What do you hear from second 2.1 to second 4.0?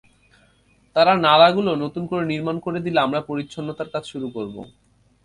করে নির্মাণ করে দিলে আমরা পরিচ্ছন্নতার